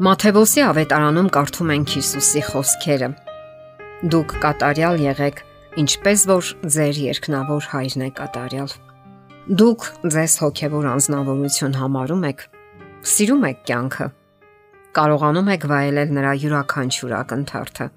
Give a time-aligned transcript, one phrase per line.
[0.00, 3.08] Մաթեոսի ավետարանում կարդում ենք Հիսուսի խոսքերը.
[4.12, 5.40] Դուք կատարյալ եղեք,
[5.82, 6.46] ինչպես որ
[6.76, 8.72] ձեր երկնավոր հայրն է կատարյալ։
[9.60, 12.44] Դուք ձեզ հոգևոր անznավորություն համարում եք,
[13.12, 14.06] սիրում եք կյանքը,
[14.96, 17.88] կարողանում եք վայելել նրա յուրաքանչյուր ակնթարթը։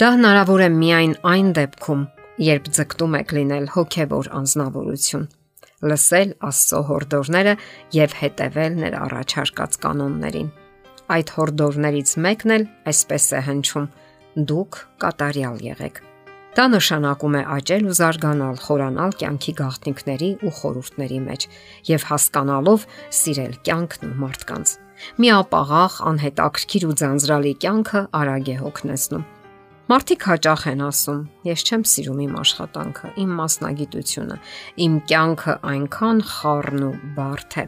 [0.00, 2.06] Դա հնարավոր է միայն այն դեպքում,
[2.48, 5.28] երբ ձգտում եք լինել հոգևոր անznավորություն
[5.80, 7.54] լսել Աստծո հորդորները
[7.96, 10.50] եւ հետեւել նրա առաջարկած կանոններին
[11.16, 13.90] այդ հորդորներից մեկն էլ այսպես է հնչում.
[14.50, 15.96] դուք կատարյալ եղեք։
[16.50, 21.46] Դա նշանակում է աճել ու զարգանալ, խորանալ կյանքի գաղտնիքների ու խորհուրդների մեջ
[21.90, 22.86] եւ հասկանալով
[23.20, 24.72] սիրել կյանքն ու մարդկանց։
[25.22, 29.28] Մի ապաղաղ, անհետաքրքիր ու ձանձրալի կյանքը արագ է հոգնեցնում։
[29.90, 31.22] Մարդիկ հաճախ են ասում.
[31.50, 34.36] Ես չեմ սիրում իմ աշխատանքը, իմ մասնագիտությունը,
[34.86, 37.64] իմ կյանքը այնքան խառն ու բարդ է։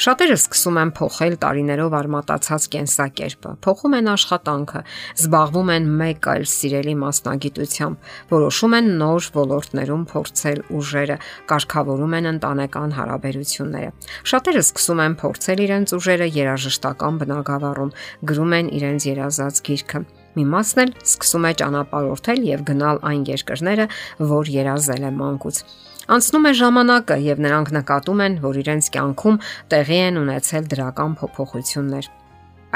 [0.00, 4.82] Շատերը սկսում են փոխել տարիներով արմատացած կենսակերպը, փոխում են աշխատանքը,
[5.20, 11.18] զբաղվում են մեկ այլ սիրելի մասնագիտությամբ, որոշում են նոր ոլորտներում փորձել ուժերը,
[11.50, 13.90] կարգավորում են ընտանեկան հարաբերությունները։
[14.30, 17.94] Շատերը սկսում են փորձել իրենց ուժերը երաժշտական բնագավառում,
[18.30, 23.86] գրում են իրենց երազած գիրքը։ Մի մասն էլ սկսում է ճանապարհորդել եւ գնալ այն երկրները,
[24.30, 25.64] որ երազել է մանկուց։
[26.10, 29.36] Անցնում է ժամանակը եւ նրանք նկատում են, որ իրենց կյանքում
[29.70, 32.08] տեղի են ունեցել դրական փոփոխություններ։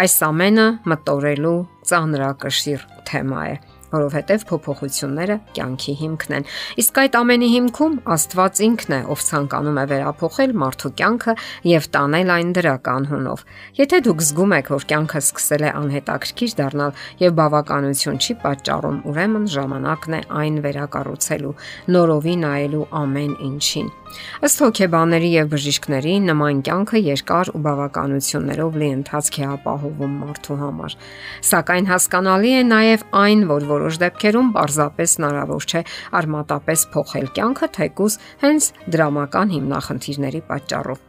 [0.04, 1.56] Այս ամենը մտորելու
[1.90, 3.56] ծանրակշիռ թեմա է
[3.94, 6.46] որովհետև փոփոխությունները կյանքի հիմքն են։
[6.82, 11.34] Իսկ այդ ամենի հիմքում Աստված ինքն է, ով ցանկանում է վերափոխել մարդու կյանքը
[11.70, 13.44] եւ տանել այն դրական հունով։
[13.80, 19.46] Եթե դուք զգում եք, որ կյանքը սկսել է անհետաքրքիր դառնալ եւ բավականություն չի պատճառում, ուրեմն
[19.54, 21.54] ժամանակն է այն վերակառուցելու,
[21.94, 23.92] նորովի նայելու ամեն ինչին։
[24.46, 30.96] Ըստ հոգեբանների եւ բժիշկների նման կյանքը երկար ու բավականություններով լի ընթացք է ապահովում մարդու համար։
[31.50, 35.80] Սակայն հասկանալի է նաեւ այն, որ որոշ դեպքերում պարզապես հնարավոր չէ
[36.18, 38.14] արմատապես փոխել կյանքը թեկուզ
[38.44, 41.02] հենց դրամական հիմնախնդիրների պատճառով։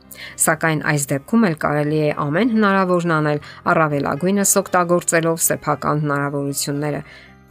[0.46, 3.40] Սակայն այս դեպքում էլ կարելի է ամեն հնարավորն անել
[3.72, 7.02] առավելագույնս օգտագործելով սեփական հնարավորությունները,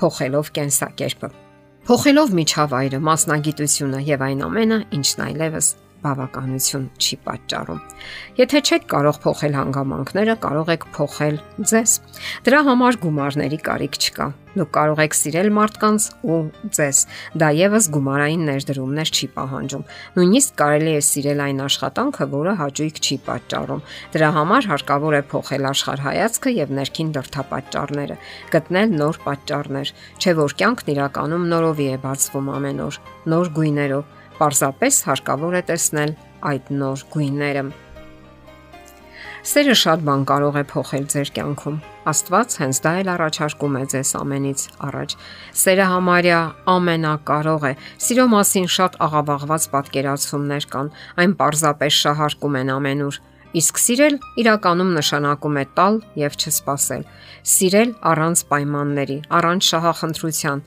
[0.05, 1.33] փոխելով կենսակերպը։
[1.85, 5.75] Փոխելով միջավայրը, մասնագիտությունը եւ այն ամենը, ինչն այլևս
[6.05, 7.83] բավականություն չի պատճառում։
[8.39, 11.37] Եթե չեք կարող փոխել հանգամանքները, կարող եք փոխել
[11.73, 11.99] ձեզ։
[12.45, 16.37] Դրա համար գումարների կարիք չկա։ Դուք կարող եք սիրել մարդկանց ու
[16.77, 16.99] ձեզ։
[17.43, 23.19] Դա եւս գումարային ներդրումներ չի պահանջում։ Նույնիսկ կարելի է սիրել այն աշխատանքը, որը հաճույք չի
[23.27, 23.83] պատճառում։
[24.15, 28.19] Դրա համար հարկավոր է փոխել աշխարհայացքը եւ ներքին դրթապաճառները,
[28.55, 33.01] գտնել նոր պատճառներ, չէ որ կյանքն իրականում նորովի է բացվում ամեն օր,
[33.35, 36.13] նոր գույներով Պարզապես հարկավոր է տեսնել
[36.51, 37.65] այդ նոր գույները։
[39.45, 41.75] Սերը շատ բան կարող է փոխել ձեր կյանքում։
[42.09, 45.15] Աստված հենց դա էլ առաջարկում է ձեզ ամենից առաջ։
[45.61, 46.39] Սերը համարյա
[46.75, 47.73] ամենակարող է։
[48.07, 50.89] Սիրո մասին շատ աղավաղված պատկերացումներ կան,
[51.21, 53.21] այն պարզապես շահարկում են ամենուր։
[53.61, 57.05] Իսկ սիրել իրականում նշանակում է տալ եւ չսպասել։
[57.53, 60.65] Սիրել առանց պայմանների, առանց շահախնդրության։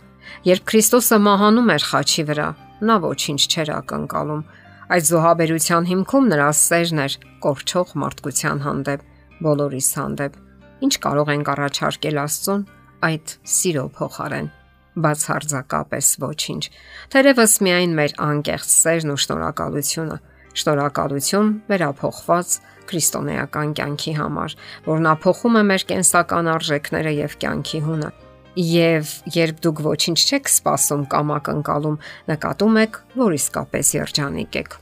[0.47, 2.47] Երբ Քրիստոսը մահանում էր խաչի վրա,
[2.81, 4.43] նա ոչինչ չէր ակնկալում։
[4.87, 9.01] Այդ զոհաբերության հիմքում նրա սերն էր կորչող մարդկության հանդեպ,
[9.47, 10.37] բոլորիս հանդեպ։
[10.87, 12.63] Ինչ կարող ենք առաջարկել Աստծուն
[13.07, 14.47] այդ սիրո փոխարեն
[14.97, 16.63] բացարձակապես ոչինչ։
[17.13, 20.17] Թերևս միայն մեր անկեղծ սերն ու շնորհակալությունը,
[20.57, 22.55] շնորհակալություն վերափոխված
[22.89, 24.55] քրիստոնեական կյանքի համար,
[24.87, 28.15] որն ապոխում է մեր կենսական արժեքները եւ կյանքի հունը
[28.57, 31.97] Եվ երբ դուք ոչինչ չեք սпасում կամ ակնկալում,
[32.31, 34.77] նկատում եք, որ իսկապես երջանիկ եք։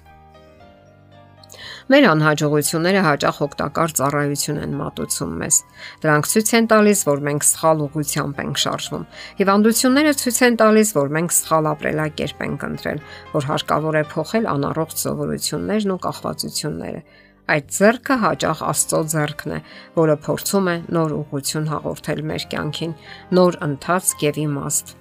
[1.92, 5.60] Մեր անհաջողությունները հաճախ օգտակար ծառայություն են մատուցում մեզ։
[6.06, 9.06] Դրանք ցույց են տալիս, որ մենք սխալ ուղությամբ ենք շարժվում։
[9.44, 13.04] Հիվանդությունները ցույց են տալիս, որ մենք սխալ ապրելակերպ ենք ընտրել,
[13.36, 17.06] որ հարկավոր է փոխել անառողջ սովորություններն ու կախվածությունները։
[17.46, 19.58] Այդ зерքը հաճախ Աստծո зерքն է,
[19.94, 22.96] որը փորձում է նոր ուղություն հաղորդել մեր կյանքին,
[23.38, 24.94] նոր ընթացք եւ իմաստ։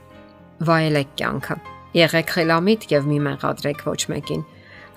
[0.68, 1.56] Վայելեք կյանքը։
[1.96, 4.44] Եղեք խելամիտ եւ մի մեղադրեք ոչ մեկին։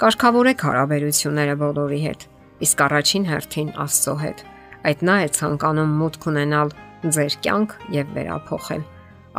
[0.03, 2.27] Կարգավորեք հարաբերությունները բոլորի հետ,
[2.67, 4.47] իսկ առաջին հերթին Աստծո հետ։
[4.91, 6.77] Այդ նա է ցանկանում մտք ունենալ
[7.15, 8.87] ձեր կյանք եւ վերափոխել։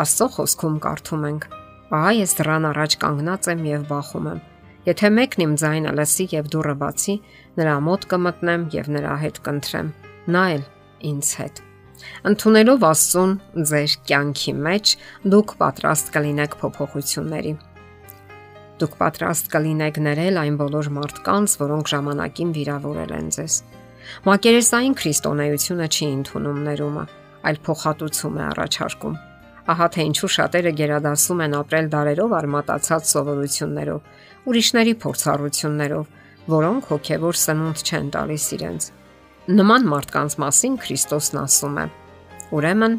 [0.08, 1.50] Աստծո խոսքում կարդում ենք.
[1.98, 4.47] Ահա ես դրան առաջ կանգնած եմ եւ բախում եմ
[4.88, 7.14] Եթե մեկն իմ ձայնը լսի եւ դուռը բացի,
[7.60, 9.90] նրա մոտ կմտնեմ եւ նրա հետ կընտրեմ։
[10.32, 10.62] Նա էլ
[11.10, 11.60] ինձ հետ։
[12.30, 13.34] Ընթունելով Աստծուն
[13.68, 14.94] ձեր կյանքի մեջ,
[15.34, 17.54] դուք պատրաստ կլինեք փոփոխությունների։
[18.80, 23.62] Դուք պատրաստ կլինեք ներել այն բոլոր մարդկանց, որոնք ժամանակին վիրավորել են ձեզ։
[24.24, 27.08] Մակերեսային քրիստոնեությունը չի ընդունում ներումը,
[27.50, 29.18] այլ փոխհատուցում է առաջարկում։
[29.68, 34.06] Ահա թե ինչու շատերը գերադասում են ապրել դարերով արմատացած սովորություններով,
[34.48, 36.06] ուրիշների փորձառություններով,
[36.48, 38.88] որոնք հոգևոր սնունդ չեն տալիս իրենց։
[39.58, 41.86] Նման մարդկանց մասին Քրիստոսն ասում է.
[42.56, 42.98] Ուրեմն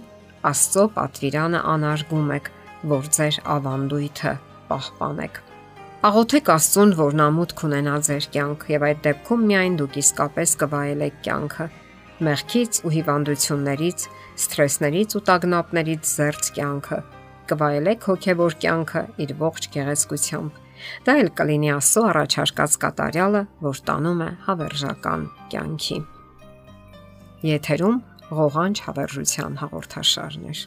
[0.50, 2.46] Աստծո պատվիրանը անարգում եք,
[2.94, 4.34] որ ձեր ավանդույթը
[4.70, 5.40] պահպանեք։
[6.10, 11.18] Աղոթեք Աստծուն, որ նա մուտք ունենա ձեր կյանք եւ այդ դեպքում միայն դուք իսկապես կվայելեք
[11.26, 11.68] կյանքը
[12.28, 14.08] մեղքից ու հիվանդություններից,
[14.44, 17.00] սթրեսներից ու տագնապներից զերծ կյանքը։
[17.50, 20.66] Կվայելեք հոգևոր կյանքը իր ողջ գեղեցկությամբ
[21.06, 25.24] Դա էլ կլինի Աստծո առաջարկած կատարյալը, որ տանում է հավերժական
[25.54, 25.98] կյանքի։
[27.50, 27.98] Եթերում
[28.40, 30.62] ղողանջ հավերժության հաղորդաշարներ։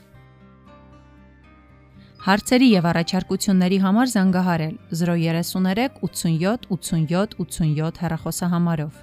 [2.23, 9.01] Հարցերի եւ առաջարկությունների համար զանգահարել 033 87 87 87 հեռախոսահամարով։